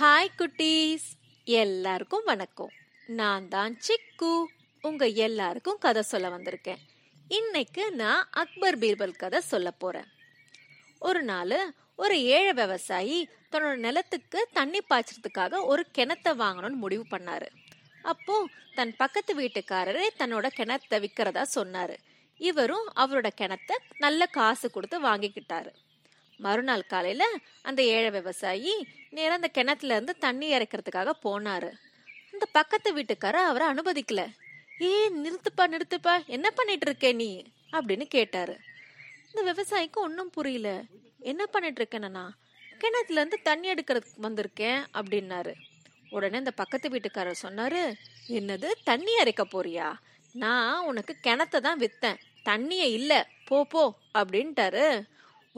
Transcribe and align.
Hi 0.00 0.28
குட்டீஸ். 0.38 1.06
எல்லாருக்கும் 1.44 2.24
வணக்கம். 2.24 2.72
நான் 3.06 3.48
தான் 3.48 3.78
சிக்கு. 3.86 4.44
உங்க 4.82 5.06
எல்லாருக்கும் 5.06 5.78
கதை 5.78 6.02
சொல்ல 6.02 6.28
வந்திருக்கேன். 6.28 6.82
இன்னைக்கு 7.28 7.92
நான் 7.92 8.28
அக்பர் 8.30 8.78
பீர்பல் 8.78 9.16
கதை 9.16 9.40
சொல்ல 9.40 9.70
போறேன். 9.70 10.06
ஒரு 10.98 11.22
நாள் 11.22 11.74
ஒரு 11.96 12.22
ஏழை 12.22 12.52
விவசாயி 12.52 13.28
தன்னோட 13.52 13.76
நிலத்துக்கு 13.76 14.48
தண்ணி 14.52 14.82
பாய்ச்சறதுக்காக 14.90 15.64
ஒரு 15.64 15.84
கிணத்தை 15.98 16.34
வாங்கணும்னு 16.44 16.82
முடிவு 16.84 17.06
பண்ணாரு. 17.10 17.48
அப்போ 18.02 18.46
தன் 18.74 18.96
பக்கத்து 18.96 19.34
வீட்டுக்காரரே 19.40 20.06
தன்னோட 20.18 20.46
கிணத்தை 20.60 21.00
விற்கிறதா 21.06 21.44
சொன்னாரு. 21.54 21.96
இவரும் 22.36 22.88
அவரோட 22.94 23.30
கிணத்தை 23.42 23.76
நல்ல 23.98 24.26
காசு 24.26 24.70
கொடுத்து 24.70 25.00
வாங்கிக்கிட்டாரு. 25.02 25.72
மறுநாள் 26.38 26.86
காலையில 26.86 27.24
அந்த 27.62 27.82
ஏழை 27.82 28.10
விவசாயி 28.10 28.86
நேரம் 29.10 29.34
அந்த 29.34 29.48
கிணத்துல 29.48 29.92
இருந்து 29.92 30.18
தண்ணி 30.18 30.52
இறைக்கிறதுக்காக 30.52 31.10
போனாரு. 31.24 31.70
அந்த 32.32 32.46
பக்கத்து 32.52 32.96
வீட்டுக்காரர் 32.96 33.48
அவரை 33.50 33.66
அனுமதிக்கல. 33.68 34.26
ஏ 34.80 35.08
நிறுத்துப்பா 35.08 35.66
நிறுத்துப்பா 35.66 36.26
என்ன 36.26 36.50
பண்ணிட்டு 36.50 36.86
இருக்க 36.86 37.12
நீ? 37.12 37.44
அப்படின்னு 37.72 38.04
கேட்டாரு. 38.04 38.58
இந்த 39.34 39.52
விவசாயிக்கு 39.52 39.92
ஒன்றும் 39.92 40.30
புரியல. 40.30 40.82
என்ன 41.18 41.46
பண்ணிட்டு 41.46 41.82
இருக்கேன்னா 41.82 42.28
கிணத்துல 42.78 43.20
இருந்து 43.20 43.38
தண்ணி 43.42 43.72
எடுக்கிறதுக்கு 43.72 44.22
வந்திருக்கேன் 44.22 44.84
அப்படின்னாரு. 44.94 45.54
உடனே 46.10 46.38
இந்த 46.38 46.50
பக்கத்து 46.50 46.88
வீட்டுக்காரர் 46.88 47.42
சொன்னாரு 47.42 47.94
என்னது 48.28 48.68
தண்ணி 48.84 49.12
அரைக்க 49.16 49.42
போறியா? 49.52 49.92
நான் 50.32 50.84
உனக்கு 50.84 51.16
கிணத்தை 51.22 51.60
தான் 51.60 51.78
வித்தேன். 51.78 52.18
தண்ணியே 52.44 52.88
இல்லை. 52.92 53.22
போ 53.46 53.64
போ 53.64 53.94
அப்படின்ட்டாரு. 54.14 55.02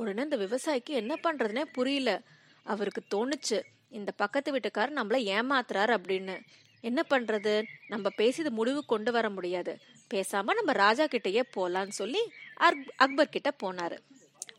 உடனே 0.01 0.23
இந்த 0.23 0.37
விவசாயிக்கு 0.37 0.91
என்ன 0.91 1.15
பண்றதுனே 1.15 1.63
புரியல. 1.63 2.23
அவருக்கு 2.65 3.03
தோணுச்சு 3.15 3.63
இந்த 3.89 4.13
பக்கத்து 4.13 4.57
வீட்டுக்காரர் 4.57 4.97
நம்மளை 4.97 5.23
ஏமாத்துறாரு 5.25 5.97
அப்படின்னு. 5.97 6.41
என்ன 6.81 7.03
பண்றது? 7.11 7.63
நம்ம 7.89 8.11
பேசி 8.11 8.41
இது 8.41 8.51
முடிவு 8.51 8.85
கொண்டு 8.85 9.13
வர 9.13 9.31
முடியாது. 9.31 9.79
பேசாம 10.15 10.43
நம்ம 10.43 10.73
ராஜா 10.73 11.05
கிட்டயே 11.05 11.43
போலான்னு 11.57 11.89
சொல்லி 11.89 12.33
அக்- 12.61 12.91
அக்பர் 12.97 13.29
கிட்ட 13.29 13.53
போனாரு. 13.63 13.99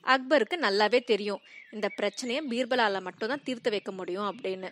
அக்பருக்கு 0.04 0.58
நல்லாவே 0.62 1.04
தெரியும் 1.04 1.42
இந்த 1.72 1.90
பிரச்சனையை 1.90 2.48
பீர்பலால 2.50 3.02
மட்டும்தான் 3.02 3.44
தீர்த்து 3.44 3.70
வைக்க 3.70 3.92
முடியும் 3.92 4.40
அப்படின்னு. 4.40 4.72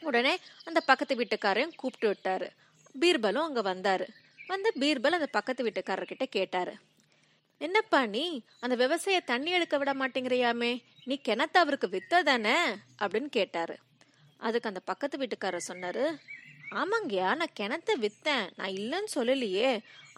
உடனே 0.00 0.38
அந்த 0.64 0.80
பக்கத்து 0.80 1.14
வீட்டுக்காரையும் 1.14 1.74
கூப்பிட்டு 1.76 2.10
விட்டாரு. 2.10 2.50
பீர்பலும் 3.00 3.54
அங்க 3.54 3.74
வந்தாரு. 3.74 4.08
வந்து 4.46 4.72
பீர்பல் 4.74 5.10
அந்த 5.10 5.26
பக்கத்து 5.26 5.64
வீட்டுக்காரர்கிட்ட 5.64 6.22
கேட்டாரு. 6.22 6.74
என்னப்பா 7.60 8.06
நீ? 8.06 8.24
அந்த 8.60 8.74
விவசாய 8.76 9.20
தண்ணி 9.20 9.50
எடுக்க 9.50 9.78
விட 9.78 9.92
மாட்டேங்கிறியாமே? 9.94 10.72
நீ 11.04 11.20
கிணத்த 11.28 11.56
அவருக்கு 11.58 11.88
வித்த 11.88 12.22
தானே? 12.22 12.56
அப்படின்னு 13.00 13.26
கேட்டாரு. 13.28 13.74
அதுக்கு 14.40 14.68
அந்த 14.68 14.80
பக்கத்து 14.80 15.18
வீட்டுக்காரர் 15.18 15.68
சொன்னாரு 15.68 16.04
ஆமாங்கய்யா 16.72 17.28
நான் 17.34 17.56
கிணத்த 17.60 17.90
வித்தேன். 18.00 18.46
நான் 18.56 18.70
இல்லைன்னு 18.70 19.10
சொல்லலையே. 19.14 19.70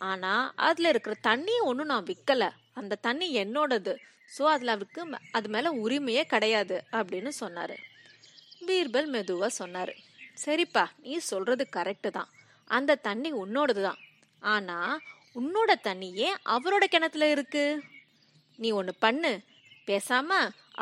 ஆனா 0.08 0.32
அதுல 0.66 0.88
இருக்கிற 0.88 1.14
தண்ணியை 1.22 1.60
ஒன்றும் 1.60 1.86
நான் 1.86 2.04
விற்கல 2.04 2.44
அந்த 2.74 2.98
தண்ணி 3.00 3.26
என்னோடது. 3.34 3.94
ஸோ 4.30 4.42
அதுல 4.44 4.72
அவருக்கு 4.72 5.02
அது 5.32 5.48
மேல 5.48 5.72
உரிமையே 5.84 6.24
கிடையாது. 6.24 6.76
அப்படின்னு 6.92 7.32
சொன்னாரு. 7.40 7.76
பீர்பல் 8.66 9.08
மெதுவா 9.14 9.48
சொன்னாரு 9.58 9.94
சரிப்பா 10.44 10.84
நீ 11.02 11.14
சொல்றது 11.30 11.64
கரெக்டு 11.76 12.10
தான். 12.10 12.30
அந்த 12.70 13.00
தண்ணி 13.08 13.32
உன்னோடது 13.32 13.82
தான். 13.82 14.00
ஆனா 14.42 14.78
உன்னோட 15.36 15.70
தண்ணியே 15.88 16.28
அவரோட 16.54 16.84
கிணத்துல 16.84 17.28
இருக்கு? 17.30 17.64
நீ 18.58 18.70
ஒன்று 18.70 18.92
பண்ணு. 19.04 19.32
பேசாம 19.88 20.30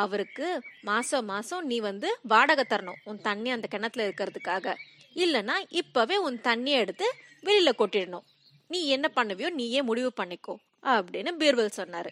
அவருக்கு 0.02 0.46
மாசம் 0.82 1.24
மாசம் 1.24 1.66
நீ 1.66 1.76
வந்து 1.80 2.08
வாடகை 2.22 2.64
தரணும் 2.68 3.00
உன் 3.04 3.20
தண்ணி 3.20 3.50
அந்த 3.50 3.66
கிணத்துல 3.70 4.06
இருக்கிறதுக்காக. 4.08 4.74
இல்லைன்னா 5.14 5.56
இப்பவே 5.80 6.16
உன் 6.26 6.38
தண்ணியை 6.48 6.78
எடுத்து 6.84 7.06
வெளியில 7.46 7.70
கொட்டிடணும். 7.78 8.26
நீ 8.70 8.80
என்ன 8.96 9.06
பண்ணுவியோ 9.16 9.50
நீயே 9.50 9.82
முடிவு 9.82 10.10
பண்ணிக்கோ 10.20 10.54
அப்படின்னு 10.94 11.30
பீர்வல் 11.42 11.78
சொன்னாரு. 11.80 12.10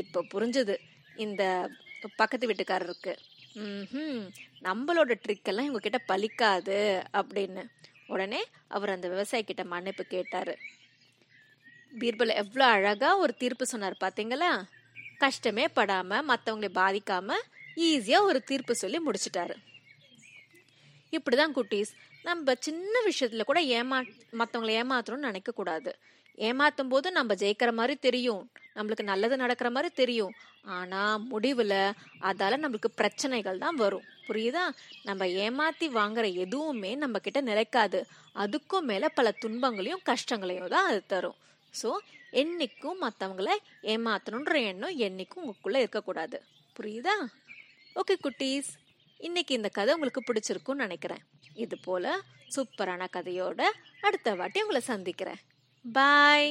இப்போ 0.00 0.20
புரிஞ்சுது 0.34 0.76
இந்த 1.24 1.42
பக்கத்து 2.16 2.48
வீட்டுக்காரருக்கு 2.50 3.12
ம் 3.56 4.24
நம்மளோட 4.66 5.12
ட்ரிக்கெல்லாம் 5.24 5.66
இவங்க 5.68 5.82
கிட்ட 5.82 5.98
பலிக்காது 6.08 6.78
அப்படின்னு. 7.20 7.62
உடனே 8.06 8.40
அவர் 8.68 8.94
அந்த 8.94 9.06
விவசாயிக்கிட்ட 9.08 9.64
மன்னிப்பு 9.64 10.04
கேட்டாரு. 10.04 10.54
பீர்பல் 12.00 12.32
எவ்வளோ 12.34 12.66
அழகாக 12.66 13.16
ஒரு 13.16 13.34
தீர்ப்பு 13.34 13.66
சொன்னார் 13.66 13.96
பார்த்தீங்களா 14.00 14.62
கஷ்டமே 15.18 15.64
படாமல் 15.68 16.26
மற்றவங்களை 16.28 16.70
பாதிக்காமல் 16.74 17.44
ஈஸியாக 17.76 18.22
ஒரு 18.22 18.42
தீர்ப்பு 18.42 18.74
சொல்லி 18.74 18.98
முடிச்சிட்டாரு. 18.98 19.54
இப்படிதான் 21.12 21.54
குட்டீஸ் 21.54 21.92
நம்ம 22.22 22.54
சின்ன 22.58 22.92
விஷயத்துல 23.06 23.44
கூட 23.44 23.60
ஏமா 23.60 23.98
மற்றவங்களை 24.32 24.74
ஏமாத்தணும்னு 24.80 25.28
நினைக்கக்கூடாது. 25.30 25.92
ஏமாற்றும் 26.38 26.48
ஏமாத்தும் 26.48 26.88
போது 26.88 27.10
நம்ம 27.12 27.34
ஜெயிக்கிற 27.34 27.72
மாதிரி 27.72 27.94
தெரியும். 27.96 28.50
நம்மளுக்கு 28.76 29.02
நல்லது 29.02 29.36
நடக்கிற 29.36 29.70
மாதிரி 29.70 29.94
தெரியும். 29.94 30.32
ஆனால் 30.64 31.20
முடிவில் 31.20 31.94
அதால் 32.20 32.62
நம்மளுக்கு 32.62 32.90
பிரச்சனைகள் 32.94 33.58
தான் 33.58 33.76
வரும். 33.76 34.06
புரியுதா? 34.28 34.64
நம்ம 35.04 35.26
ஏமாற்றி 35.26 35.88
வாங்குற 35.88 36.34
எதுவுமே 36.34 36.94
நம்ம 36.94 37.18
கிட்ட 37.18 37.40
நிலைக்காது. 37.40 38.06
அதுக்கும் 38.36 38.80
மேலே 38.80 39.08
பல 39.08 39.30
துன்பங்களையும் 39.30 40.02
கஷ்டங்களையும் 40.02 40.68
தான் 40.68 40.86
அது 40.86 41.02
தரும். 41.06 41.34
ஸோ 41.80 41.90
என்னைக்கும் 42.42 43.00
மற்றவங்கள 43.04 43.48
ஏமாத்தணுன்ற 43.92 44.54
எண்ணம் 44.70 44.98
என்னைக்கும் 45.06 45.42
உங்களுக்குள்ளே 45.42 45.80
இருக்கக்கூடாது. 45.84 46.38
புரியுதா? 46.76 47.16
ஓகே 48.00 48.14
குட்டீஸ். 48.26 48.70
இன்னைக்கு 49.26 49.52
இந்த 49.54 49.68
கதை 49.68 49.94
உங்களுக்கு 49.94 50.22
பிடிச்சிருக்கும்னு 50.28 50.84
நினைக்கிறேன். 50.86 51.22
இது 51.64 51.76
போல 51.78 52.14
சூப்பரான 52.54 53.06
கதையோட 53.16 53.62
அடுத்த 54.00 54.34
வாட்டி 54.34 54.60
உங்களை 54.60 54.80
சந்திக்கிறேன். 54.92 55.40
பாய் 55.84 56.50